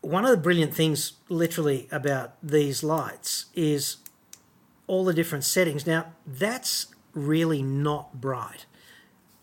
one 0.00 0.24
of 0.24 0.30
the 0.30 0.38
brilliant 0.38 0.72
things, 0.72 1.12
literally, 1.28 1.86
about 1.92 2.32
these 2.42 2.82
lights 2.82 3.44
is 3.54 3.98
all 4.86 5.04
the 5.04 5.12
different 5.12 5.44
settings. 5.44 5.86
Now, 5.86 6.14
that's 6.26 6.94
really 7.12 7.62
not 7.62 8.22
bright. 8.22 8.64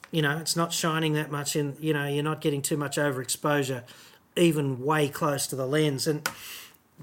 You 0.10 0.24
know, 0.24 0.40
it's 0.40 0.56
not 0.56 0.74
shining 0.74 1.14
that 1.14 1.30
much, 1.30 1.56
and 1.56 1.78
you 1.80 1.94
know, 1.94 2.08
you're 2.08 2.24
not 2.24 2.42
getting 2.42 2.64
too 2.64 2.78
much 2.78 2.98
overexposure, 2.98 3.84
even 4.36 4.84
way 4.84 5.08
close 5.08 5.46
to 5.46 5.56
the 5.56 5.68
lens. 5.68 6.08
And 6.08 6.28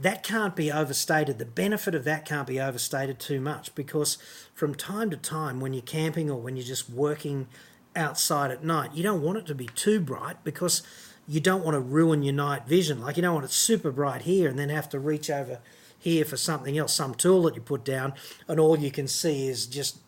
that 0.03 0.23
can't 0.23 0.55
be 0.55 0.71
overstated. 0.71 1.39
The 1.39 1.45
benefit 1.45 1.95
of 1.95 2.05
that 2.05 2.25
can't 2.25 2.47
be 2.47 2.61
overstated 2.61 3.19
too 3.19 3.41
much 3.41 3.75
because 3.75 4.19
from 4.55 4.75
time 4.75 5.11
to 5.11 5.17
time, 5.17 5.61
when 5.61 5.73
you're 5.73 5.83
camping 5.83 6.31
or 6.31 6.41
when 6.41 6.57
you're 6.57 6.67
just 6.67 6.89
working 6.89 7.49
outside 7.97 8.51
at 8.51 8.65
night, 8.65 8.95
you 8.95 9.03
don't 9.03 9.23
want 9.23 9.39
it 9.39 9.47
to 9.47 9.55
be 9.55 9.67
too 9.67 10.01
bright 10.01 10.43
because 10.45 10.83
you 11.27 11.41
don't 11.41 11.65
want 11.65 11.75
to 11.75 11.81
ruin 11.81 12.23
your 12.23 12.35
night 12.35 12.67
vision. 12.67 13.01
Like 13.01 13.17
you 13.17 13.23
don't 13.23 13.35
want 13.35 13.45
it 13.45 13.51
super 13.51 13.91
bright 13.91 14.23
here 14.23 14.49
and 14.49 14.59
then 14.59 14.69
have 14.69 14.89
to 14.91 14.99
reach 14.99 15.31
over 15.31 15.61
here 15.99 16.25
for 16.25 16.37
something 16.37 16.79
else, 16.79 16.95
some 16.95 17.15
tool 17.15 17.43
that 17.43 17.55
you 17.55 17.61
put 17.61 17.85
down, 17.85 18.15
and 18.47 18.61
all 18.61 18.79
you 18.79 18.91
can 18.91 19.09
see 19.09 19.49
is 19.49 19.67
just 19.67 19.99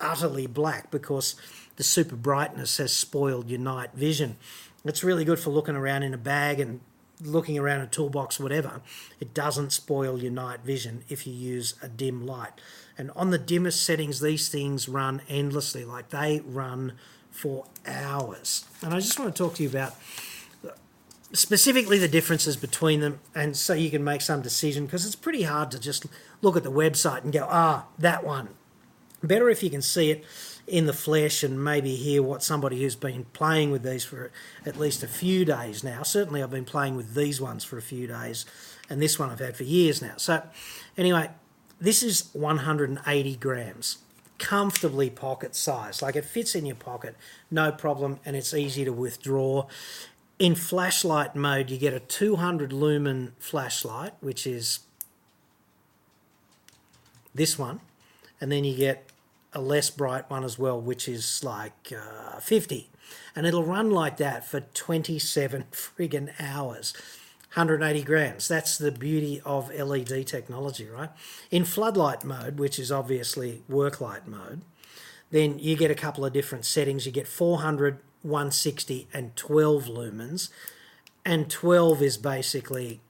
utterly 0.00 0.46
black 0.46 0.90
because 0.90 1.34
the 1.76 1.82
super 1.82 2.16
brightness 2.16 2.76
has 2.76 2.92
spoiled 2.92 3.50
your 3.50 3.58
night 3.58 3.90
vision. 3.94 4.36
It's 4.84 5.04
really 5.04 5.24
good 5.24 5.38
for 5.38 5.50
looking 5.50 5.76
around 5.76 6.04
in 6.04 6.14
a 6.14 6.18
bag 6.18 6.60
and 6.60 6.80
looking 7.24 7.58
around 7.58 7.80
a 7.80 7.86
toolbox, 7.86 8.38
whatever. 8.40 8.80
It 9.20 9.34
doesn't 9.34 9.72
spoil 9.72 10.22
your 10.22 10.32
night 10.32 10.60
vision 10.60 11.04
if 11.08 11.26
you 11.26 11.32
use 11.32 11.74
a 11.82 11.88
dim 11.88 12.26
light. 12.26 12.52
And 12.98 13.10
on 13.16 13.30
the 13.30 13.38
dimmest 13.38 13.84
settings, 13.84 14.20
these 14.20 14.48
things 14.48 14.88
run 14.88 15.22
endlessly, 15.28 15.84
like 15.84 16.10
they 16.10 16.42
run 16.44 16.94
for 17.30 17.66
hours. 17.86 18.66
And 18.82 18.92
I 18.92 19.00
just 19.00 19.18
want 19.18 19.34
to 19.34 19.42
talk 19.42 19.54
to 19.54 19.62
you 19.62 19.68
about 19.68 19.94
specifically 21.32 21.98
the 21.98 22.08
differences 22.08 22.56
between 22.56 23.00
them, 23.00 23.20
and 23.34 23.56
so 23.56 23.72
you 23.72 23.90
can 23.90 24.04
make 24.04 24.20
some 24.20 24.42
decision 24.42 24.84
because 24.84 25.06
it's 25.06 25.16
pretty 25.16 25.42
hard 25.42 25.70
to 25.70 25.80
just 25.80 26.06
look 26.42 26.56
at 26.56 26.62
the 26.62 26.70
website 26.70 27.24
and 27.24 27.32
go, 27.32 27.46
ah, 27.50 27.86
that 27.98 28.24
one. 28.24 28.48
Better 29.22 29.48
if 29.48 29.62
you 29.62 29.70
can 29.70 29.82
see 29.82 30.10
it 30.10 30.24
in 30.66 30.86
the 30.86 30.92
flesh 30.92 31.42
and 31.42 31.62
maybe 31.62 31.96
hear 31.96 32.22
what 32.22 32.42
somebody 32.42 32.80
who's 32.80 32.96
been 32.96 33.24
playing 33.32 33.70
with 33.70 33.82
these 33.82 34.04
for 34.04 34.30
at 34.64 34.78
least 34.78 35.02
a 35.02 35.08
few 35.08 35.44
days 35.44 35.82
now. 35.82 36.02
Certainly, 36.02 36.42
I've 36.42 36.50
been 36.50 36.64
playing 36.64 36.96
with 36.96 37.14
these 37.14 37.40
ones 37.40 37.64
for 37.64 37.78
a 37.78 37.82
few 37.82 38.06
days, 38.06 38.46
and 38.88 39.00
this 39.00 39.18
one 39.18 39.30
I've 39.30 39.40
had 39.40 39.56
for 39.56 39.64
years 39.64 40.00
now. 40.00 40.14
So, 40.16 40.42
anyway, 40.96 41.30
this 41.80 42.02
is 42.02 42.30
180 42.32 43.36
grams, 43.36 43.98
comfortably 44.38 45.10
pocket 45.10 45.56
size. 45.56 46.00
Like 46.00 46.16
it 46.16 46.24
fits 46.24 46.54
in 46.54 46.64
your 46.64 46.76
pocket, 46.76 47.16
no 47.50 47.72
problem, 47.72 48.20
and 48.24 48.36
it's 48.36 48.54
easy 48.54 48.84
to 48.84 48.92
withdraw. 48.92 49.66
In 50.38 50.54
flashlight 50.54 51.36
mode, 51.36 51.70
you 51.70 51.78
get 51.78 51.92
a 51.92 52.00
200 52.00 52.72
lumen 52.72 53.34
flashlight, 53.38 54.14
which 54.20 54.46
is 54.46 54.80
this 57.34 57.58
one, 57.58 57.80
and 58.40 58.50
then 58.50 58.64
you 58.64 58.76
get 58.76 59.11
a 59.52 59.60
less 59.60 59.90
bright 59.90 60.30
one 60.30 60.44
as 60.44 60.58
well, 60.58 60.80
which 60.80 61.08
is 61.08 61.44
like 61.44 61.92
uh, 61.92 62.40
50. 62.40 62.90
And 63.34 63.46
it'll 63.46 63.64
run 63.64 63.90
like 63.90 64.16
that 64.18 64.46
for 64.46 64.60
27 64.60 65.64
friggin' 65.72 66.32
hours. 66.40 66.94
180 67.54 68.02
grams. 68.02 68.48
That's 68.48 68.78
the 68.78 68.90
beauty 68.90 69.42
of 69.44 69.70
LED 69.74 70.26
technology, 70.26 70.86
right? 70.86 71.10
In 71.50 71.66
floodlight 71.66 72.24
mode, 72.24 72.58
which 72.58 72.78
is 72.78 72.90
obviously 72.90 73.62
work 73.68 74.00
light 74.00 74.26
mode, 74.26 74.62
then 75.30 75.58
you 75.58 75.76
get 75.76 75.90
a 75.90 75.94
couple 75.94 76.24
of 76.24 76.32
different 76.32 76.64
settings. 76.64 77.04
You 77.04 77.12
get 77.12 77.28
400, 77.28 77.98
160, 78.22 79.06
and 79.12 79.36
12 79.36 79.84
lumens. 79.84 80.48
And 81.26 81.50
12 81.50 82.00
is 82.00 82.16
basically 82.16 83.00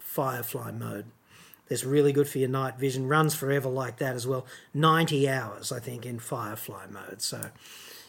firefly 0.00 0.72
mode. 0.72 1.06
It's 1.68 1.84
really 1.84 2.12
good 2.12 2.28
for 2.28 2.38
your 2.38 2.48
night 2.48 2.78
vision. 2.78 3.08
Runs 3.08 3.34
forever 3.34 3.68
like 3.68 3.98
that 3.98 4.14
as 4.14 4.26
well. 4.26 4.46
90 4.74 5.28
hours, 5.28 5.72
I 5.72 5.80
think, 5.80 6.04
in 6.04 6.18
Firefly 6.18 6.86
mode. 6.90 7.22
So 7.22 7.50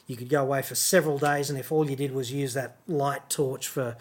you 0.06 0.18
could 0.18 0.30
go 0.30 0.42
away 0.42 0.62
for 0.62 0.76
several 0.76 1.18
days, 1.18 1.50
and 1.50 1.58
if 1.58 1.72
all 1.72 1.90
you 1.90 1.96
did 1.96 2.14
was 2.14 2.32
use 2.32 2.54
that 2.56 2.78
light 2.88 3.30
torch 3.30 3.68
for, 3.68 3.96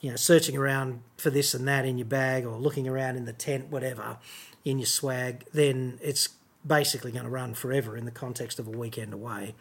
you 0.00 0.10
know, 0.10 0.16
searching 0.16 0.56
around 0.56 1.02
for 1.16 1.30
this 1.30 1.54
and 1.54 1.66
that 1.66 1.86
in 1.86 1.96
your 1.96 2.06
bag 2.06 2.44
or 2.44 2.58
looking 2.58 2.86
around 2.86 3.16
in 3.16 3.24
the 3.24 3.32
tent, 3.32 3.70
whatever, 3.70 4.18
in 4.64 4.78
your 4.78 4.86
swag, 4.86 5.46
then 5.52 5.98
it's 6.02 6.28
basically 6.66 7.12
going 7.12 7.24
to 7.24 7.30
run 7.30 7.54
forever 7.54 7.96
in 7.96 8.04
the 8.04 8.10
context 8.10 8.58
of 8.58 8.66
a 8.66 8.70
weekend 8.70 9.14
away 9.14 9.54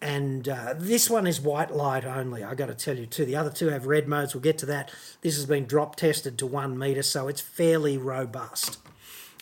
and 0.00 0.48
uh, 0.48 0.74
this 0.76 1.10
one 1.10 1.26
is 1.26 1.40
white 1.40 1.74
light 1.74 2.04
only. 2.04 2.44
I 2.44 2.54
got 2.54 2.66
to 2.66 2.74
tell 2.74 2.96
you 2.96 3.06
too. 3.06 3.24
The 3.24 3.36
other 3.36 3.50
two 3.50 3.68
have 3.68 3.86
red 3.86 4.06
modes. 4.06 4.34
We'll 4.34 4.42
get 4.42 4.58
to 4.58 4.66
that. 4.66 4.92
This 5.22 5.36
has 5.36 5.46
been 5.46 5.66
drop 5.66 5.96
tested 5.96 6.38
to 6.38 6.46
one 6.46 6.78
meter, 6.78 7.02
so 7.02 7.26
it's 7.26 7.40
fairly 7.40 7.98
robust. 7.98 8.78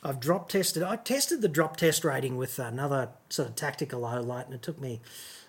I've 0.02 0.20
drop 0.20 0.48
tested. 0.48 0.82
I 0.82 0.96
tested 0.96 1.42
the 1.42 1.48
drop 1.48 1.76
test 1.76 2.04
rating 2.04 2.36
with 2.36 2.58
another 2.58 3.10
sort 3.28 3.48
of 3.48 3.56
tactical 3.56 4.00
low 4.00 4.20
light, 4.22 4.46
and 4.46 4.54
it 4.54 4.62
took 4.62 4.80
me 4.80 5.00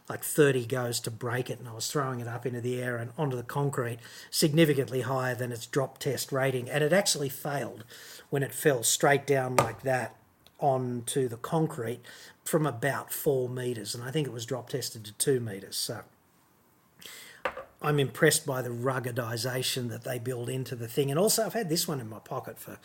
like 0.10 0.24
30 0.24 0.66
goes 0.66 1.00
to 1.02 1.12
break 1.12 1.50
it, 1.50 1.60
and 1.60 1.68
I 1.68 1.74
was 1.74 1.90
throwing 1.90 2.20
it 2.20 2.28
up 2.28 2.46
into 2.46 2.62
the 2.62 2.82
air 2.82 2.98
and 2.98 3.12
onto 3.18 3.36
the 3.36 3.44
concrete, 3.44 4.00
significantly 4.30 5.02
higher 5.02 5.36
than 5.36 5.52
its 5.52 5.66
drop 5.66 5.98
test 6.00 6.32
rating, 6.32 6.70
and 6.70 6.84
it 6.84 6.94
actually 6.94 7.30
failed 7.30 7.84
when 8.30 8.44
it 8.44 8.54
fell 8.54 8.84
straight 8.84 9.28
down 9.28 9.56
like 9.58 9.82
that 9.84 10.16
onto 10.60 11.28
the 11.28 11.38
concrete 11.38 12.02
from 12.44 12.66
about 12.66 13.12
four 13.12 13.50
metres, 13.50 13.94
and 13.94 14.04
I 14.04 14.12
think 14.12 14.28
it 14.28 14.34
was 14.34 14.46
drop 14.46 14.70
tested 14.70 15.06
to 15.06 15.14
two 15.14 15.40
metres. 15.40 15.76
So 15.76 16.02
I'm 17.82 18.00
impressed 18.00 18.46
by 18.46 18.62
the 18.62 18.70
ruggedization 18.70 19.90
that 19.90 20.04
they 20.04 20.18
build 20.18 20.50
into 20.50 20.76
the 20.76 20.88
thing. 20.88 21.12
And 21.12 21.20
also, 21.20 21.46
I've 21.46 21.54
had 21.54 21.70
this 21.70 21.88
one 21.88 22.00
in 22.00 22.10
my 22.10 22.20
pocket 22.20 22.58
for 22.58 22.80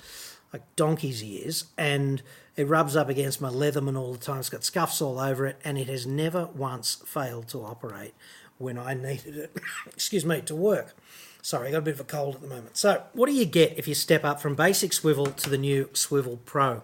like 0.52 0.62
donkey's 0.76 1.22
years, 1.22 1.64
and 1.78 2.22
it 2.56 2.68
rubs 2.68 2.94
up 2.94 3.08
against 3.08 3.40
my 3.40 3.48
Leatherman 3.48 3.98
all 3.98 4.12
the 4.12 4.18
time. 4.18 4.40
It's 4.40 4.50
got 4.50 4.64
scuffs 4.64 5.00
all 5.00 5.18
over 5.18 5.46
it, 5.46 5.58
and 5.64 5.78
it 5.78 5.88
has 5.88 6.06
never 6.06 6.46
once 6.54 7.02
failed 7.06 7.48
to 7.48 7.64
operate 7.64 8.12
when 8.58 8.78
I 8.78 8.94
needed 9.08 9.36
it, 9.36 9.56
excuse 9.86 10.26
me, 10.26 10.42
to 10.42 10.54
work. 10.54 10.94
Sorry, 11.44 11.66
I 11.66 11.70
got 11.72 11.78
a 11.78 11.82
bit 11.82 11.94
of 11.94 12.00
a 12.00 12.04
cold 12.04 12.36
at 12.36 12.40
the 12.40 12.46
moment. 12.46 12.76
So, 12.76 13.02
what 13.14 13.26
do 13.26 13.32
you 13.32 13.44
get 13.44 13.76
if 13.76 13.88
you 13.88 13.96
step 13.96 14.24
up 14.24 14.40
from 14.40 14.54
basic 14.54 14.92
swivel 14.92 15.26
to 15.26 15.50
the 15.50 15.58
new 15.58 15.90
Swivel 15.92 16.38
Pro? 16.44 16.82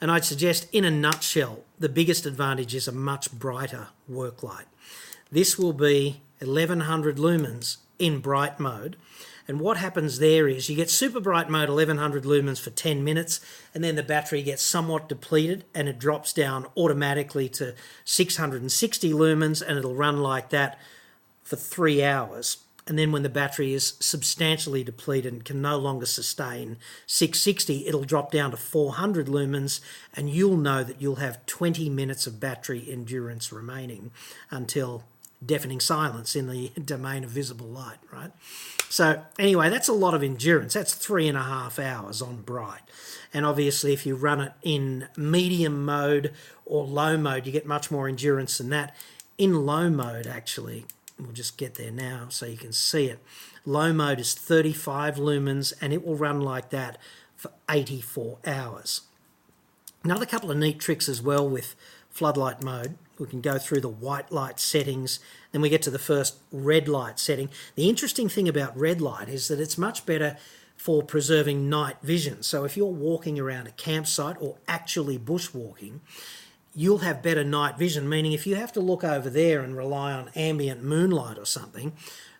And 0.00 0.10
I'd 0.10 0.24
suggest, 0.24 0.66
in 0.72 0.84
a 0.84 0.90
nutshell, 0.90 1.60
the 1.78 1.88
biggest 1.88 2.26
advantage 2.26 2.74
is 2.74 2.88
a 2.88 2.92
much 2.92 3.30
brighter 3.30 3.86
work 4.08 4.42
light. 4.42 4.66
This 5.30 5.56
will 5.56 5.72
be 5.72 6.22
1100 6.40 7.18
lumens 7.18 7.76
in 8.00 8.18
bright 8.18 8.58
mode. 8.58 8.96
And 9.46 9.60
what 9.60 9.76
happens 9.76 10.18
there 10.18 10.48
is 10.48 10.68
you 10.68 10.74
get 10.74 10.90
super 10.90 11.20
bright 11.20 11.48
mode 11.48 11.68
1100 11.68 12.24
lumens 12.24 12.60
for 12.60 12.70
10 12.70 13.04
minutes, 13.04 13.40
and 13.72 13.84
then 13.84 13.94
the 13.94 14.02
battery 14.02 14.42
gets 14.42 14.62
somewhat 14.62 15.08
depleted 15.08 15.64
and 15.72 15.88
it 15.88 16.00
drops 16.00 16.32
down 16.32 16.66
automatically 16.76 17.48
to 17.50 17.74
660 18.04 19.12
lumens 19.12 19.62
and 19.64 19.78
it'll 19.78 19.94
run 19.94 20.18
like 20.20 20.50
that 20.50 20.80
for 21.44 21.54
three 21.54 22.02
hours 22.02 22.58
and 22.86 22.98
then 22.98 23.12
when 23.12 23.22
the 23.22 23.28
battery 23.28 23.74
is 23.74 23.94
substantially 24.00 24.82
depleted 24.82 25.32
and 25.32 25.44
can 25.44 25.60
no 25.62 25.76
longer 25.76 26.06
sustain 26.06 26.76
660, 27.06 27.86
it'll 27.86 28.04
drop 28.04 28.32
down 28.32 28.50
to 28.50 28.56
400 28.56 29.26
lumens, 29.26 29.80
and 30.14 30.30
you'll 30.30 30.56
know 30.56 30.82
that 30.82 31.00
you'll 31.00 31.16
have 31.16 31.44
20 31.46 31.88
minutes 31.88 32.26
of 32.26 32.40
battery 32.40 32.86
endurance 32.90 33.52
remaining 33.52 34.10
until 34.50 35.04
deafening 35.44 35.80
silence 35.80 36.36
in 36.36 36.48
the 36.48 36.68
domain 36.84 37.24
of 37.24 37.30
visible 37.30 37.66
light, 37.66 37.98
right? 38.12 38.32
So, 38.88 39.22
anyway, 39.38 39.70
that's 39.70 39.88
a 39.88 39.92
lot 39.92 40.14
of 40.14 40.22
endurance. 40.22 40.74
That's 40.74 40.94
three 40.94 41.28
and 41.28 41.38
a 41.38 41.42
half 41.42 41.78
hours 41.78 42.20
on 42.20 42.42
bright. 42.42 42.82
And 43.32 43.46
obviously, 43.46 43.92
if 43.92 44.04
you 44.04 44.16
run 44.16 44.40
it 44.40 44.52
in 44.62 45.06
medium 45.16 45.84
mode 45.84 46.32
or 46.66 46.84
low 46.84 47.16
mode, 47.16 47.46
you 47.46 47.52
get 47.52 47.66
much 47.66 47.90
more 47.90 48.08
endurance 48.08 48.58
than 48.58 48.70
that. 48.70 48.96
In 49.38 49.64
low 49.64 49.88
mode, 49.88 50.26
actually, 50.26 50.86
We'll 51.22 51.32
just 51.32 51.56
get 51.56 51.74
there 51.74 51.90
now 51.90 52.26
so 52.28 52.46
you 52.46 52.56
can 52.56 52.72
see 52.72 53.06
it. 53.06 53.18
Low 53.64 53.92
mode 53.92 54.20
is 54.20 54.34
35 54.34 55.16
lumens 55.16 55.72
and 55.80 55.92
it 55.92 56.04
will 56.04 56.16
run 56.16 56.40
like 56.40 56.70
that 56.70 56.98
for 57.36 57.50
84 57.68 58.38
hours. 58.46 59.02
Another 60.02 60.26
couple 60.26 60.50
of 60.50 60.56
neat 60.56 60.78
tricks 60.78 61.08
as 61.08 61.20
well 61.22 61.48
with 61.48 61.74
floodlight 62.08 62.62
mode. 62.62 62.96
We 63.18 63.26
can 63.26 63.42
go 63.42 63.58
through 63.58 63.82
the 63.82 63.88
white 63.88 64.32
light 64.32 64.58
settings, 64.58 65.20
then 65.52 65.60
we 65.60 65.68
get 65.68 65.82
to 65.82 65.90
the 65.90 65.98
first 65.98 66.38
red 66.50 66.88
light 66.88 67.18
setting. 67.18 67.50
The 67.74 67.88
interesting 67.88 68.30
thing 68.30 68.48
about 68.48 68.76
red 68.78 69.00
light 69.02 69.28
is 69.28 69.48
that 69.48 69.60
it's 69.60 69.76
much 69.76 70.06
better 70.06 70.38
for 70.76 71.02
preserving 71.02 71.68
night 71.68 71.96
vision. 72.02 72.42
So 72.42 72.64
if 72.64 72.78
you're 72.78 72.86
walking 72.86 73.38
around 73.38 73.66
a 73.66 73.72
campsite 73.72 74.36
or 74.40 74.56
actually 74.66 75.18
bushwalking, 75.18 76.00
you'll 76.74 76.98
have 76.98 77.22
better 77.22 77.44
night 77.44 77.78
vision, 77.78 78.08
meaning 78.08 78.32
if 78.32 78.46
you 78.46 78.56
have 78.56 78.72
to 78.72 78.80
look 78.80 79.04
over 79.04 79.28
there 79.28 79.60
and 79.60 79.76
rely 79.76 80.12
on 80.12 80.30
ambient 80.36 80.82
moonlight 80.82 81.38
or 81.38 81.46
something, 81.46 81.92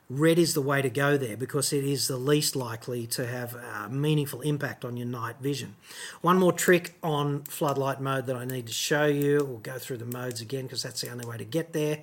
red 0.08 0.38
is 0.38 0.54
the 0.54 0.60
way 0.60 0.82
to 0.82 0.90
go 0.90 1.16
there 1.16 1.36
because 1.36 1.72
it 1.72 1.84
is 1.84 2.08
the 2.08 2.16
least 2.16 2.56
likely 2.56 3.06
to 3.06 3.26
have 3.26 3.54
a 3.54 3.88
meaningful 3.88 4.40
impact 4.40 4.84
on 4.84 4.96
your 4.96 5.06
night 5.06 5.36
vision. 5.40 5.76
One 6.20 6.38
more 6.38 6.52
trick 6.52 6.94
on 7.02 7.42
floodlight 7.44 8.00
mode 8.00 8.26
that 8.26 8.36
I 8.36 8.44
need 8.44 8.66
to 8.66 8.72
show 8.72 9.06
you. 9.06 9.44
We'll 9.44 9.58
go 9.58 9.78
through 9.78 9.98
the 9.98 10.06
modes 10.06 10.40
again 10.40 10.64
because 10.64 10.82
that's 10.82 11.00
the 11.00 11.10
only 11.10 11.26
way 11.26 11.36
to 11.38 11.44
get 11.44 11.72
there. 11.72 12.00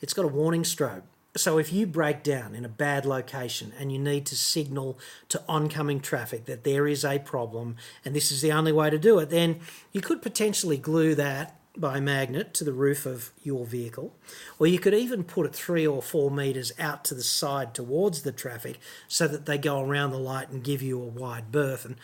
It's 0.00 0.14
got 0.14 0.24
a 0.24 0.28
warning 0.28 0.62
strobe. 0.62 1.02
So 1.36 1.58
if 1.58 1.72
you 1.72 1.86
break 1.86 2.22
down 2.22 2.54
in 2.54 2.64
a 2.64 2.68
bad 2.68 3.04
location 3.04 3.72
and 3.78 3.90
you 3.90 3.98
need 3.98 4.24
to 4.26 4.36
signal 4.36 4.98
to 5.30 5.42
oncoming 5.48 6.00
traffic 6.00 6.44
that 6.44 6.62
there 6.62 6.86
is 6.86 7.04
a 7.04 7.18
problem 7.18 7.76
and 8.04 8.14
this 8.14 8.30
is 8.30 8.40
the 8.40 8.52
only 8.52 8.72
way 8.72 8.88
to 8.88 8.98
do 8.98 9.18
it, 9.18 9.30
then 9.30 9.60
you 9.92 10.00
could 10.00 10.22
potentially 10.22 10.76
glue 10.76 11.14
that 11.16 11.58
by 11.76 11.98
magnet 11.98 12.54
to 12.54 12.62
the 12.62 12.72
roof 12.72 13.04
of 13.04 13.32
your 13.42 13.66
vehicle, 13.66 14.14
or 14.58 14.66
you 14.66 14.78
could 14.78 14.94
even 14.94 15.24
put 15.24 15.46
it 15.46 15.54
three 15.54 15.86
or 15.86 16.00
four 16.00 16.30
meters 16.30 16.72
out 16.78 17.04
to 17.04 17.14
the 17.14 17.22
side 17.22 17.74
towards 17.74 18.22
the 18.22 18.32
traffic 18.32 18.78
so 19.08 19.26
that 19.26 19.46
they 19.46 19.58
go 19.58 19.80
around 19.80 20.12
the 20.12 20.18
light 20.18 20.50
and 20.50 20.62
give 20.62 20.82
you 20.82 21.00
a 21.00 21.04
wide 21.04 21.50
berth. 21.50 21.84
And 21.84 21.96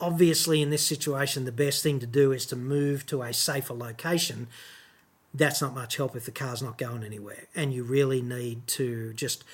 obviously, 0.00 0.62
in 0.62 0.70
this 0.70 0.86
situation, 0.86 1.44
the 1.44 1.52
best 1.52 1.82
thing 1.82 1.98
to 1.98 2.06
do 2.06 2.30
is 2.30 2.46
to 2.46 2.56
move 2.56 3.04
to 3.06 3.22
a 3.22 3.32
safer 3.32 3.74
location 3.74 4.46
that's 5.36 5.60
not 5.60 5.74
much 5.74 5.96
help 5.96 6.16
if 6.16 6.24
the 6.24 6.30
car's 6.30 6.62
not 6.62 6.78
going 6.78 7.04
anywhere. 7.04 7.44
And 7.54 7.72
you 7.72 7.84
really 7.84 8.22
need 8.22 8.66
to 8.68 9.12
just 9.12 9.44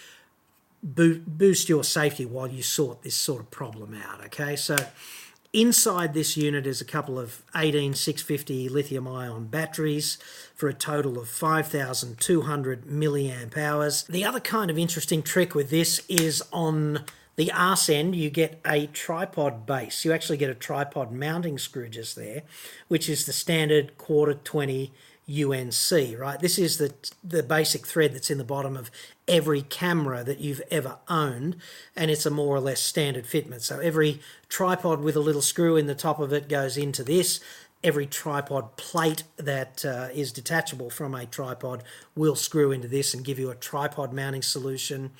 boost 0.82 1.68
your 1.68 1.84
safety 1.84 2.24
while 2.26 2.48
you 2.48 2.62
sort 2.62 3.02
this 3.02 3.14
sort 3.14 3.40
of 3.40 3.50
problem 3.50 3.94
out. 3.94 4.24
Okay, 4.26 4.56
so 4.56 4.76
inside 5.52 6.14
this 6.14 6.36
unit 6.36 6.66
is 6.66 6.80
a 6.80 6.84
couple 6.84 7.18
of 7.18 7.42
18650 7.54 8.68
lithium 8.68 9.06
ion 9.06 9.46
batteries 9.46 10.18
for 10.54 10.68
a 10.68 10.74
total 10.74 11.18
of 11.18 11.28
5200 11.28 12.84
milliamp 12.86 13.56
hours. 13.56 14.04
The 14.04 14.24
other 14.24 14.40
kind 14.40 14.70
of 14.70 14.78
interesting 14.78 15.22
trick 15.22 15.54
with 15.54 15.70
this 15.70 16.04
is 16.08 16.42
on 16.52 17.04
the 17.36 17.50
arse 17.52 17.88
end, 17.88 18.14
you 18.14 18.28
get 18.28 18.60
a 18.64 18.86
tripod 18.88 19.64
base. 19.64 20.04
You 20.04 20.12
actually 20.12 20.36
get 20.36 20.50
a 20.50 20.54
tripod 20.54 21.12
mounting 21.12 21.58
screw 21.58 21.88
just 21.88 22.14
there, 22.14 22.42
which 22.88 23.08
is 23.08 23.24
the 23.24 23.32
standard 23.32 23.96
quarter 23.96 24.34
20 24.34 24.92
UNC, 25.28 26.18
right? 26.18 26.40
This 26.40 26.58
is 26.58 26.78
the 26.78 26.92
the 27.22 27.42
basic 27.42 27.86
thread 27.86 28.14
that's 28.14 28.30
in 28.30 28.38
the 28.38 28.44
bottom 28.44 28.76
of 28.76 28.90
every 29.28 29.62
camera 29.62 30.24
that 30.24 30.40
you've 30.40 30.62
ever 30.70 30.98
owned, 31.08 31.56
and 31.96 32.10
it's 32.10 32.26
a 32.26 32.30
more 32.30 32.56
or 32.56 32.60
less 32.60 32.80
standard 32.80 33.24
fitment. 33.24 33.62
So 33.62 33.78
every 33.78 34.20
tripod 34.48 35.00
with 35.00 35.16
a 35.16 35.20
little 35.20 35.42
screw 35.42 35.76
in 35.76 35.86
the 35.86 35.94
top 35.94 36.18
of 36.20 36.32
it 36.32 36.48
goes 36.48 36.76
into 36.76 37.04
this. 37.04 37.40
every 37.84 38.06
tripod 38.06 38.76
plate 38.76 39.24
that 39.36 39.84
uh, 39.84 40.08
is 40.14 40.32
detachable 40.32 40.90
from 40.90 41.14
a 41.14 41.26
tripod 41.26 41.82
will 42.14 42.36
screw 42.36 42.70
into 42.70 42.88
this 42.88 43.12
and 43.14 43.24
give 43.24 43.38
you 43.38 43.50
a 43.50 43.54
tripod 43.54 44.12
mounting 44.12 44.42
solution. 44.42 45.10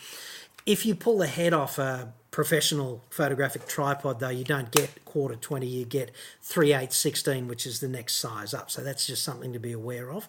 If 0.65 0.87
you 0.87 0.95
pull 0.95 1.19
the 1.19 1.27
head 1.27 1.53
off 1.53 1.79
a 1.79 2.13
professional 2.31 3.03
photographic 3.11 3.67
tripod, 3.67 4.21
though, 4.21 4.29
you 4.29 4.45
don't 4.45 4.71
get 4.71 5.05
quarter 5.05 5.37
20, 5.37 5.67
you 5.67 5.85
get 5.85 6.13
3 6.43 6.73
8 6.73 6.93
16, 6.93 7.49
which 7.49 7.67
is 7.67 7.81
the 7.81 7.89
next 7.89 8.17
size 8.17 8.55
up. 8.55 8.71
So 8.71 8.83
that's 8.83 9.07
just 9.07 9.23
something 9.23 9.53
to 9.53 9.59
be 9.59 9.73
aware 9.73 10.11
of. 10.11 10.29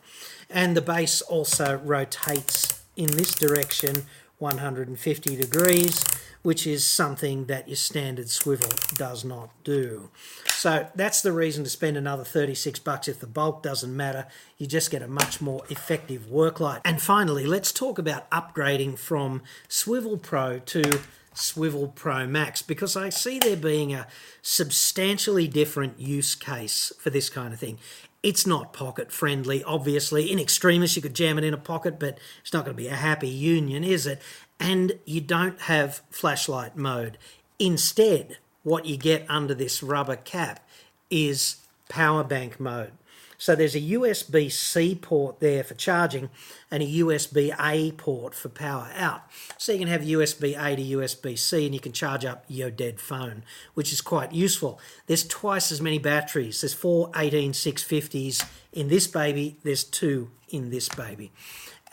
And 0.49 0.75
the 0.75 0.81
base 0.81 1.21
also 1.21 1.77
rotates 1.77 2.83
in 2.95 3.07
this 3.11 3.33
direction 3.33 4.05
150 4.43 5.35
degrees, 5.37 6.03
which 6.41 6.67
is 6.67 6.85
something 6.85 7.45
that 7.45 7.69
your 7.69 7.77
standard 7.77 8.29
swivel 8.29 8.69
does 8.95 9.23
not 9.23 9.49
do. 9.63 10.09
So 10.49 10.87
that's 10.93 11.21
the 11.21 11.31
reason 11.31 11.63
to 11.63 11.69
spend 11.69 11.95
another 11.95 12.25
36 12.25 12.79
bucks 12.79 13.07
if 13.07 13.19
the 13.19 13.27
bulk 13.27 13.63
doesn't 13.63 13.95
matter. 13.95 14.27
You 14.57 14.67
just 14.67 14.91
get 14.91 15.01
a 15.01 15.07
much 15.07 15.39
more 15.39 15.63
effective 15.69 16.29
work 16.29 16.59
light. 16.59 16.81
And 16.83 17.01
finally, 17.01 17.45
let's 17.45 17.71
talk 17.71 17.97
about 17.97 18.29
upgrading 18.29 18.99
from 18.99 19.41
Swivel 19.69 20.17
Pro 20.17 20.59
to 20.59 20.99
Swivel 21.33 21.87
Pro 21.87 22.27
Max 22.27 22.61
because 22.61 22.95
I 22.95 23.09
see 23.09 23.39
there 23.39 23.57
being 23.57 23.93
a 23.93 24.07
substantially 24.41 25.47
different 25.47 25.99
use 25.99 26.35
case 26.35 26.91
for 26.99 27.09
this 27.09 27.29
kind 27.29 27.53
of 27.53 27.59
thing. 27.59 27.79
It's 28.21 28.47
not 28.47 28.71
pocket 28.71 29.11
friendly, 29.11 29.63
obviously. 29.63 30.31
In 30.31 30.39
extremis, 30.39 30.95
you 30.95 31.01
could 31.01 31.13
jam 31.13 31.37
it 31.37 31.43
in 31.43 31.53
a 31.53 31.57
pocket, 31.57 31.99
but 31.99 32.17
it's 32.41 32.53
not 32.53 32.63
going 32.63 32.75
to 32.77 32.81
be 32.81 32.87
a 32.87 32.95
happy 32.95 33.27
union, 33.27 33.83
is 33.83 34.07
it? 34.07 34.21
And 34.59 34.93
you 35.05 35.19
don't 35.19 35.59
have 35.61 36.01
flashlight 36.09 36.77
mode. 36.77 37.17
Instead, 37.59 38.37
what 38.63 38.85
you 38.85 38.95
get 38.95 39.25
under 39.27 39.53
this 39.53 39.83
rubber 39.83 40.15
cap 40.15 40.65
is 41.09 41.57
power 41.89 42.23
bank 42.23 42.59
mode. 42.59 42.93
So 43.37 43.55
there's 43.55 43.75
a 43.75 43.81
USB 43.81 44.51
C 44.51 44.95
port 44.95 45.39
there 45.39 45.63
for 45.63 45.73
charging 45.73 46.29
and 46.71 46.81
a 46.83 46.85
USB 46.85 47.55
A 47.59 47.91
port 47.93 48.33
for 48.33 48.49
power 48.49 48.89
out. 48.95 49.23
So 49.57 49.71
you 49.71 49.79
can 49.79 49.87
have 49.87 50.01
USB 50.01 50.57
A 50.57 50.75
to 50.75 50.97
USB 50.97 51.37
C 51.37 51.65
and 51.65 51.73
you 51.73 51.79
can 51.79 51.91
charge 51.93 52.25
up 52.25 52.45
your 52.47 52.69
dead 52.69 52.99
phone, 52.99 53.43
which 53.73 53.91
is 53.91 54.01
quite 54.01 54.31
useful. 54.31 54.79
There's 55.07 55.27
twice 55.27 55.71
as 55.71 55.81
many 55.81 55.99
batteries. 55.99 56.61
There's 56.61 56.73
four 56.73 57.11
18650s 57.11 58.45
in 58.73 58.87
this 58.87 59.07
baby, 59.07 59.57
there's 59.63 59.83
two 59.83 60.31
in 60.49 60.69
this 60.71 60.89
baby. 60.89 61.31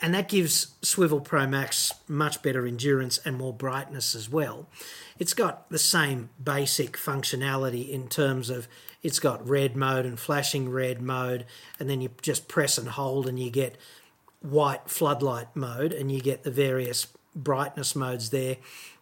And 0.01 0.15
that 0.15 0.27
gives 0.27 0.73
Swivel 0.81 1.21
Pro 1.21 1.45
Max 1.45 1.93
much 2.07 2.41
better 2.41 2.65
endurance 2.65 3.19
and 3.23 3.37
more 3.37 3.53
brightness 3.53 4.15
as 4.15 4.29
well. 4.29 4.67
It's 5.19 5.35
got 5.35 5.69
the 5.69 5.77
same 5.77 6.29
basic 6.43 6.97
functionality 6.97 7.87
in 7.87 8.07
terms 8.07 8.49
of 8.49 8.67
it's 9.03 9.19
got 9.19 9.47
red 9.47 9.75
mode 9.75 10.05
and 10.05 10.19
flashing 10.19 10.69
red 10.69 11.01
mode, 11.01 11.45
and 11.79 11.87
then 11.89 12.01
you 12.01 12.09
just 12.21 12.47
press 12.47 12.77
and 12.77 12.87
hold 12.87 13.27
and 13.27 13.39
you 13.39 13.51
get 13.51 13.77
white 14.41 14.89
floodlight 14.89 15.55
mode 15.55 15.93
and 15.93 16.11
you 16.11 16.19
get 16.19 16.43
the 16.43 16.51
various 16.51 17.07
brightness 17.35 17.95
modes 17.95 18.31
there. 18.31 18.57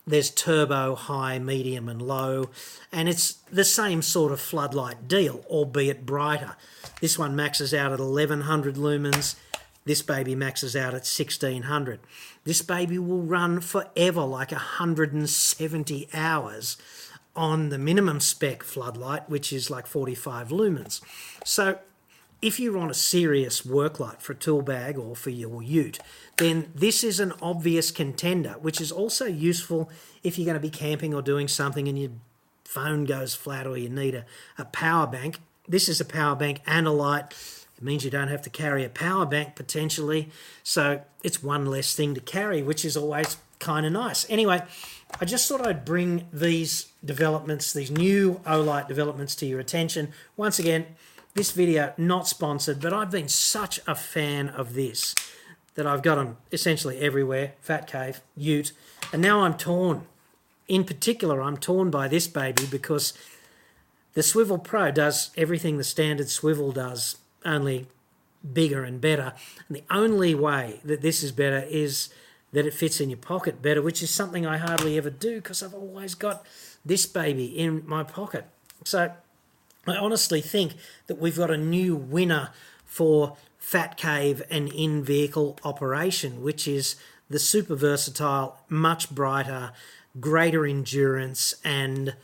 There's 0.06 0.30
turbo, 0.32 0.96
high, 0.96 1.40
medium, 1.40 1.88
and 1.88 2.02
low, 2.02 2.50
and 2.92 3.08
it's 3.08 3.34
the 3.52 3.64
same 3.64 4.02
sort 4.02 4.32
of 4.32 4.40
floodlight 4.42 5.08
deal, 5.08 5.46
albeit 5.48 6.06
brighter. 6.06 6.56
This 7.00 7.20
one 7.20 7.36
maxes 7.36 7.74
out 7.74 7.92
at 7.92 8.00
1100 8.00 8.76
lumens. 8.76 9.36
This 9.90 10.04
baby 10.04 10.36
maxes 10.36 10.76
out 10.76 10.94
at 10.94 11.10
1600. 11.10 12.00
This 12.44 12.62
baby 12.62 13.00
will 13.00 13.24
run 13.24 13.60
forever, 13.60 14.22
like 14.22 14.52
170 14.52 16.10
hours 16.14 16.78
on 17.36 17.70
the 17.70 17.80
minimum 17.80 18.20
spec 18.20 18.62
floodlight, 18.62 19.28
which 19.32 19.52
is 19.52 19.72
like 19.72 19.88
45 19.88 20.50
lumens. 20.50 21.02
So 21.44 21.80
if 22.40 22.60
you 22.60 22.72
want 22.72 22.92
a 22.92 22.94
serious 22.94 23.66
work 23.66 24.00
light 24.00 24.22
for 24.22 24.34
a 24.34 24.36
tool 24.36 24.62
bag 24.62 24.96
or 24.96 25.16
for 25.16 25.32
your 25.32 25.64
ute, 25.64 25.98
then 26.38 26.72
this 26.76 27.04
is 27.04 27.20
an 27.20 27.34
obvious 27.42 27.90
contender, 27.90 28.58
which 28.62 28.80
is 28.80 28.92
also 28.92 29.26
useful 29.26 29.90
if 30.22 30.38
you're 30.38 30.46
going 30.46 30.54
to 30.54 30.60
be 30.60 30.70
camping 30.70 31.16
or 31.16 31.24
doing 31.24 31.48
something 31.48 31.88
and 31.88 31.98
your 31.98 32.12
phone 32.64 33.06
goes 33.06 33.34
flat 33.34 33.66
or 33.66 33.76
you 33.76 33.90
need 33.90 34.14
a, 34.14 34.26
a 34.56 34.66
power 34.66 35.08
bank. 35.08 35.40
This 35.68 35.90
is 35.90 36.00
a 36.00 36.06
power 36.06 36.36
bank 36.36 36.62
and 36.68 36.86
a 36.86 36.92
light. 36.92 37.34
It 37.80 37.86
means 37.86 38.04
you 38.04 38.12
don't 38.12 38.28
have 38.28 38.42
to 38.42 38.50
carry 38.50 38.84
a 38.84 38.90
power 38.90 39.26
bank 39.26 39.56
potentially. 39.56 40.28
So 40.64 41.02
it's 41.24 41.42
one 41.42 41.66
less 41.66 41.96
thing 41.96 42.14
to 42.14 42.20
carry, 42.20 42.62
which 42.62 42.84
is 42.84 42.98
always 42.98 43.38
kind 43.60 43.86
of 43.86 43.94
nice. 43.94 44.26
Anyway, 44.30 44.62
I 45.22 45.24
just 45.24 45.48
thought 45.48 45.66
I'd 45.66 45.86
bring 45.86 46.28
these 46.34 46.92
developments, 47.06 47.72
these 47.72 47.90
new 47.90 48.42
Olight 48.46 48.90
developments 48.90 49.34
to 49.36 49.46
your 49.46 49.62
attention. 49.62 50.12
Once 50.36 50.60
again, 50.60 50.88
this 51.36 51.52
video 51.52 51.94
not 51.98 52.28
sponsored, 52.28 52.82
but 52.82 52.92
I've 52.92 53.12
been 53.12 53.30
such 53.30 53.80
a 53.88 53.96
fan 53.96 54.50
of 54.50 54.74
this 54.74 55.16
that 55.76 55.88
I've 55.88 56.02
got 56.02 56.16
them 56.16 56.36
essentially 56.52 57.00
everywhere, 57.00 57.54
Fat 57.62 57.88
Cave, 57.88 58.20
Ute, 58.36 58.74
and 59.14 59.22
now 59.22 59.42
I'm 59.42 59.54
torn. 59.54 60.06
In 60.68 60.84
particular, 60.84 61.42
I'm 61.42 61.56
torn 61.56 61.90
by 61.90 62.10
this 62.10 62.28
baby 62.28 62.66
because 62.70 63.14
the 64.16 64.24
Swivel 64.24 64.58
Pro 64.58 64.92
does 64.92 65.32
everything 65.38 65.78
the 65.78 65.86
standard 65.86 66.30
swivel 66.30 66.74
does, 66.74 67.16
only 67.46 67.88
bigger 68.54 68.84
and 68.84 69.02
better. 69.02 69.34
And 69.68 69.78
the 69.78 69.84
only 69.90 70.34
way 70.36 70.80
that 70.84 71.02
this 71.02 71.24
is 71.24 71.32
better 71.32 71.66
is 71.70 72.10
that 72.52 72.66
it 72.66 72.74
fits 72.74 73.00
in 73.00 73.10
your 73.10 73.18
pocket 73.18 73.62
better, 73.62 73.82
which 73.82 74.02
is 74.02 74.10
something 74.10 74.46
I 74.46 74.58
hardly 74.58 74.98
ever 74.98 75.10
do 75.10 75.36
because 75.36 75.62
I've 75.62 75.74
always 75.74 76.16
got 76.16 76.46
this 76.86 77.06
baby 77.06 77.46
in 77.46 77.84
my 77.86 78.04
pocket. 78.04 78.46
So 78.84 79.12
I 79.88 79.96
honestly 79.96 80.42
think 80.42 80.74
that 81.08 81.20
we've 81.20 81.38
got 81.38 81.52
a 81.52 81.58
new 81.58 81.96
winner 81.96 82.50
for 82.86 83.38
Fat 83.58 83.98
Cave 83.98 84.42
and 84.50 84.70
in 84.70 85.04
vehicle 85.04 85.58
operation, 85.64 86.42
which 86.42 86.68
is 86.68 86.96
the 87.30 87.40
super 87.40 87.76
versatile, 87.76 88.58
much 88.68 89.12
brighter, 89.12 89.72
greater 90.20 90.66
endurance, 90.66 91.54
and 91.64 92.16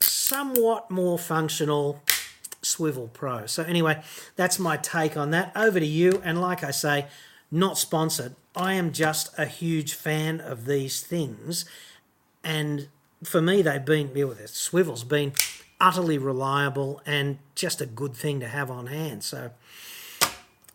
somewhat 0.00 0.90
more 0.90 1.18
functional 1.18 2.00
Swivel 2.66 3.08
Pro. 3.08 3.46
So, 3.46 3.62
anyway, 3.62 4.02
that's 4.36 4.58
my 4.58 4.76
take 4.76 5.16
on 5.16 5.30
that. 5.30 5.52
Over 5.56 5.80
to 5.80 5.86
you. 5.86 6.20
And 6.24 6.40
like 6.40 6.62
I 6.64 6.70
say, 6.70 7.06
not 7.50 7.78
sponsored. 7.78 8.34
I 8.54 8.74
am 8.74 8.92
just 8.92 9.38
a 9.38 9.46
huge 9.46 9.94
fan 9.94 10.40
of 10.40 10.66
these 10.66 11.02
things, 11.02 11.64
and 12.42 12.88
for 13.22 13.42
me, 13.42 13.62
they've 13.62 13.84
been 13.84 14.12
with 14.12 14.40
it. 14.40 14.50
Swivel's 14.50 15.04
been 15.04 15.32
utterly 15.80 16.16
reliable 16.16 17.02
and 17.04 17.38
just 17.54 17.80
a 17.80 17.86
good 17.86 18.14
thing 18.14 18.40
to 18.40 18.48
have 18.48 18.70
on 18.70 18.86
hand. 18.86 19.22
So, 19.24 19.50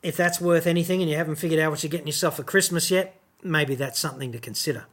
if 0.03 0.15
that's 0.17 0.39
worth 0.41 0.67
anything 0.67 1.01
and 1.01 1.09
you 1.09 1.17
haven't 1.17 1.35
figured 1.35 1.59
out 1.59 1.71
what 1.71 1.83
you're 1.83 1.89
getting 1.89 2.07
yourself 2.07 2.37
for 2.37 2.43
Christmas 2.43 2.91
yet, 2.91 3.19
maybe 3.43 3.75
that's 3.75 3.99
something 3.99 4.31
to 4.31 4.39
consider. 4.39 4.85